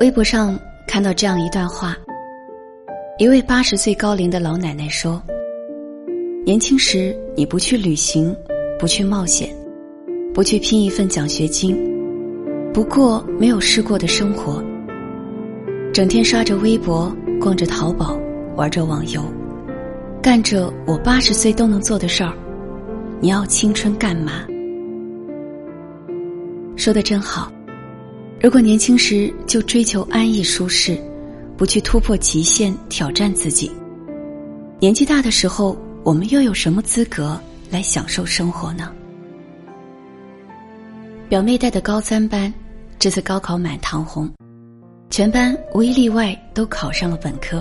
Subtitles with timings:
[0.00, 0.56] 微博上
[0.86, 1.96] 看到这样一段话：
[3.18, 5.20] 一位八十岁高龄的老奶奶说
[6.46, 8.32] ：“年轻时你不去旅行，
[8.78, 9.52] 不去冒险，
[10.32, 11.76] 不去拼一份奖学金，
[12.72, 14.62] 不过没有试过的生活。
[15.92, 18.16] 整天刷着微博，逛着淘宝，
[18.54, 19.20] 玩着网游，
[20.22, 22.32] 干着我八十岁都能做的事儿。
[23.18, 24.46] 你要青春干嘛？”
[26.78, 27.50] 说的真好。
[28.40, 30.96] 如果年轻时就追求安逸舒适，
[31.56, 33.68] 不去突破极限挑战自己，
[34.78, 37.38] 年纪大的时候，我们又有什么资格
[37.68, 38.92] 来享受生活呢？
[41.28, 42.52] 表妹带的高三班，
[42.96, 44.32] 这次高考满堂红，
[45.10, 47.60] 全班无一例外都考上了本科，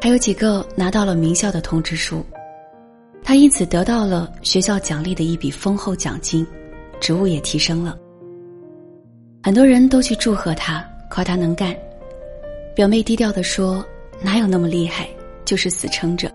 [0.00, 2.24] 还有几个拿到了名校的通知书，
[3.20, 6.46] 她因此得到了学校奖励的一笔丰厚奖金，
[7.00, 7.98] 职务也提升了。
[9.42, 11.74] 很多人都去祝贺他，夸他能干。
[12.76, 13.82] 表妹低调的说
[14.20, 15.08] ：“哪有那么厉害，
[15.46, 16.30] 就是死撑着，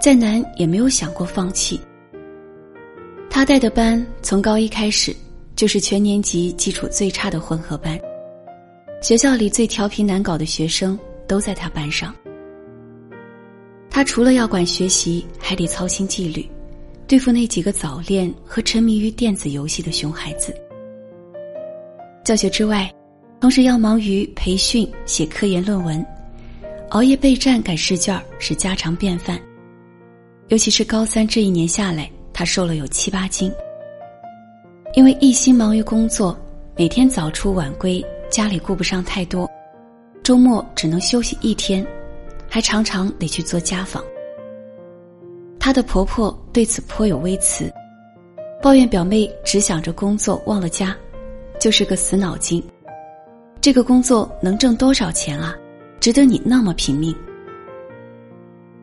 [0.00, 1.78] 再难也没有想过放弃。”
[3.28, 5.14] 他带的班从高一开始
[5.54, 8.00] 就是全年级基础最差的混合班，
[9.02, 12.14] 学校里最调皮难搞的学生都在他班上。
[13.90, 16.48] 他除了要管学习，还得操心纪律，
[17.06, 20.54] 对付那几个早恋和沉迷于电子游戏的熊孩子。
[22.24, 22.88] 教学之外，
[23.40, 26.04] 同时要忙于培训、写科研论文，
[26.90, 29.40] 熬夜备战赶试卷是家常便饭。
[30.46, 33.52] 尤其是高三这一年下来，他瘦了有七八斤。
[34.94, 36.38] 因为一心忙于工作，
[36.76, 39.50] 每天早出晚归，家里顾不上太多，
[40.22, 41.84] 周末只能休息一天，
[42.48, 44.00] 还常常得去做家访。
[45.58, 47.72] 她的婆婆对此颇有微词，
[48.62, 50.96] 抱怨表妹只想着工作，忘了家。
[51.62, 52.60] 就是个死脑筋，
[53.60, 55.54] 这个工作能挣多少钱啊？
[56.00, 57.14] 值得你那么拼命？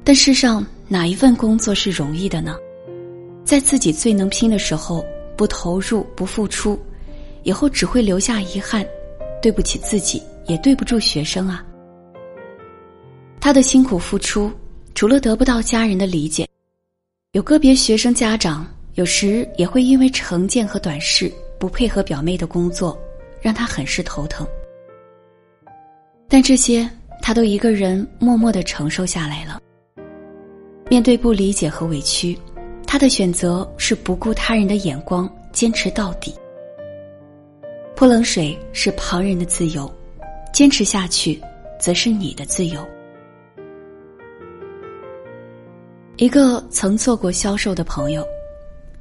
[0.01, 2.55] 但世上哪一份工作是容易的呢？
[3.43, 6.79] 在自己最能拼的时候不投入不付出，
[7.43, 8.87] 以后只会留下遗憾，
[9.41, 11.61] 对不起自己，也对不住学生啊。
[13.41, 14.49] 他的辛苦付出，
[14.95, 16.47] 除了得不到家人的理解，
[17.33, 21.29] 有个别学生家长有时也会因为成见和短视。
[21.59, 22.97] 不配合表妹的工作，
[23.41, 24.47] 让她很是头疼。
[26.27, 26.89] 但这些
[27.21, 29.59] 她都一个人默默的承受下来了。
[30.89, 32.35] 面对不理解和委屈，
[32.87, 36.33] 她的选择是不顾他人的眼光，坚持到底。
[37.95, 39.91] 泼冷水是旁人的自由，
[40.53, 41.39] 坚持下去，
[41.79, 42.83] 则是你的自由。
[46.15, 48.25] 一个曾做过销售的朋友，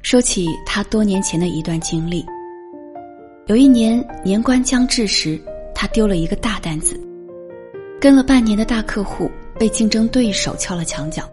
[0.01, 2.25] 说起他多年前的一段经历。
[3.49, 5.41] 有一年年关将至时，
[5.73, 6.95] 他丢了一个大单子，
[7.99, 9.27] 跟了半年的大客户
[9.57, 11.23] 被竞争对手敲了墙角，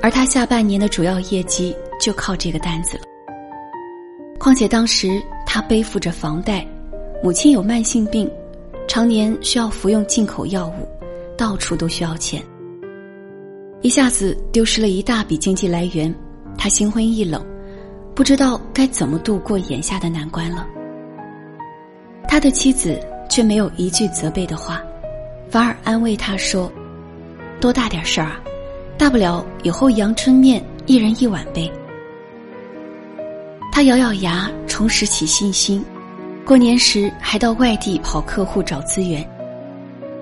[0.00, 3.02] 而他下半年的主要业绩就靠这个单子了。
[4.38, 6.66] 况且当时他背负着房贷，
[7.22, 8.26] 母亲有慢性病，
[8.88, 10.88] 常年需要服用进口药物，
[11.36, 12.42] 到处都需要钱。
[13.82, 16.14] 一下子丢失了一大笔经济来源，
[16.56, 17.44] 他心灰意冷。
[18.20, 20.66] 不知道该怎么度过眼下的难关了。
[22.28, 23.00] 他的妻子
[23.30, 24.82] 却没有一句责备的话，
[25.48, 26.70] 反而安慰他说
[27.62, 28.38] ：“多大点事儿啊，
[28.98, 31.72] 大不了以后阳春面一人一碗呗。”
[33.72, 35.82] 他咬咬牙，重拾起信心。
[36.44, 39.26] 过年时还到外地跑客户找资源。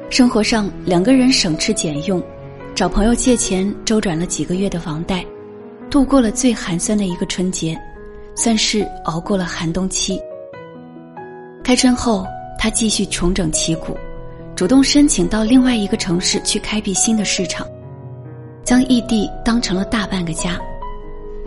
[0.08, 2.22] 生活上两个人省吃俭用，
[2.76, 5.26] 找朋友借钱周转了几个月的房贷。
[5.90, 7.78] 度过了最寒酸的一个春节，
[8.34, 10.20] 算是熬过了寒冬期。
[11.64, 12.26] 开春后，
[12.58, 13.96] 他继续重整旗鼓，
[14.54, 17.66] 主动申请到另外一个城市去开辟新的市场，
[18.64, 20.58] 将异地当成了大半个家，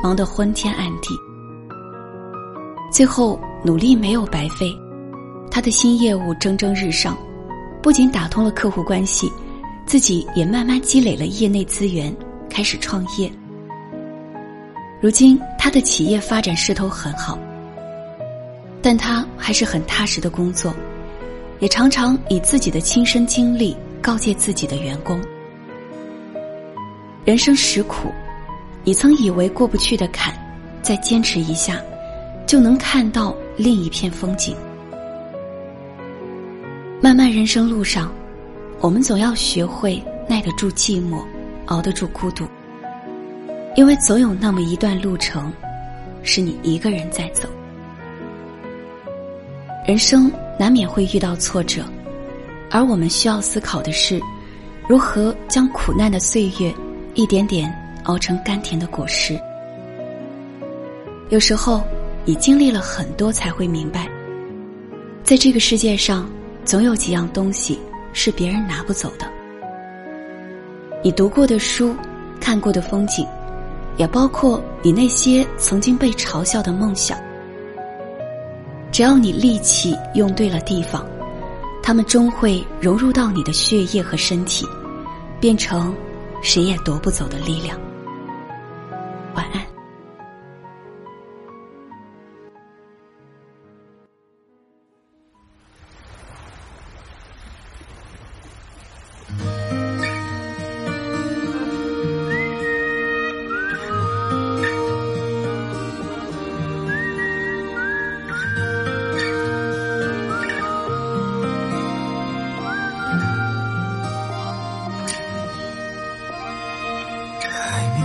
[0.01, 1.09] 忙得昏天暗地。
[2.91, 4.71] 最后，努力没有白费，
[5.49, 7.17] 他的新业务蒸蒸日上，
[7.81, 9.31] 不仅打通了客户关系，
[9.85, 12.15] 自己也慢慢积累了业内资源，
[12.49, 13.31] 开始创业。
[15.01, 17.35] 如今，他的企业发展势头很好，
[18.83, 20.71] 但他还是很踏实的工作，
[21.59, 25.19] 也常常以自己的亲身经历告诫自己的员工：
[27.25, 28.11] 人生实苦，
[28.83, 30.35] 你曾以为过不去的坎，
[30.83, 31.81] 再坚持一下，
[32.45, 34.55] 就能看到另一片风景。
[37.01, 38.13] 漫漫人生路上，
[38.79, 39.99] 我们总要学会
[40.29, 41.23] 耐得住寂寞，
[41.65, 42.45] 熬得住孤独。
[43.75, 45.51] 因为总有那么一段路程，
[46.23, 47.47] 是你一个人在走。
[49.87, 51.83] 人生难免会遇到挫折，
[52.69, 54.21] 而我们需要思考的是，
[54.87, 56.73] 如何将苦难的岁月
[57.13, 57.73] 一点点
[58.03, 59.39] 熬成甘甜的果实。
[61.29, 61.81] 有时候，
[62.25, 64.07] 你经历了很多，才会明白，
[65.23, 66.29] 在这个世界上，
[66.65, 67.79] 总有几样东西
[68.11, 69.25] 是别人拿不走的。
[71.01, 71.95] 你读过的书，
[72.39, 73.25] 看过的风景，
[73.97, 77.17] 也包括你那些曾经被嘲笑的梦想。
[78.91, 81.05] 只要你力气用对了地方，
[81.81, 84.67] 他们终会融入到你的血液和身体，
[85.39, 85.95] 变成
[86.41, 87.79] 谁也夺不走的力量。
[89.33, 89.70] 晚安。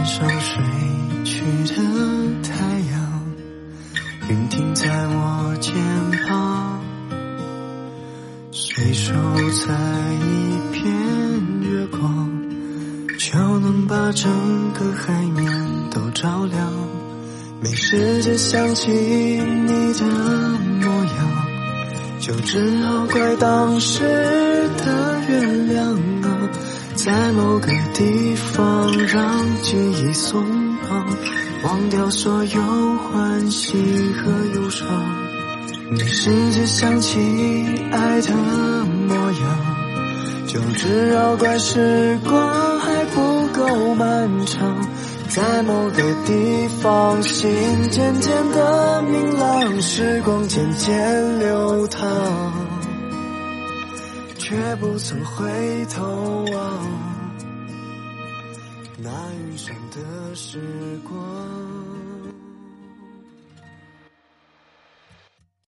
[0.06, 0.62] 上睡
[1.24, 1.74] 去的
[2.42, 2.54] 太
[2.90, 3.22] 阳，
[4.30, 5.74] 云停在我肩
[6.28, 6.80] 膀，
[8.52, 9.12] 随手
[9.50, 9.74] 采
[10.14, 10.84] 一片
[11.60, 12.30] 月光，
[13.18, 14.30] 就能把整
[14.74, 15.52] 个海面
[15.90, 16.72] 都照亮。
[17.60, 20.04] 没时间想起你的
[20.80, 21.16] 模样，
[22.20, 24.04] 就只好怪当时
[24.78, 25.42] 的月
[25.72, 26.15] 亮。
[27.06, 30.42] 在某个地方，让记忆松
[30.88, 31.06] 绑，
[31.62, 32.60] 忘掉所有
[32.96, 33.78] 欢喜
[34.14, 34.88] 和忧伤。
[35.88, 37.20] 没时间想起
[37.92, 38.34] 爱的
[39.06, 44.76] 模样，就只要怪时光还不够漫长。
[45.28, 47.48] 在某个地方，心
[47.88, 52.65] 渐渐的明朗，时光渐渐流淌。
[54.48, 55.44] 却不曾回
[55.86, 56.84] 头望
[58.96, 60.60] 那余生的时
[61.02, 61.95] 光。